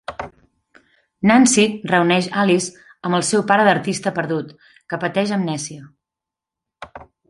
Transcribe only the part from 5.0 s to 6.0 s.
pateix amnèsia.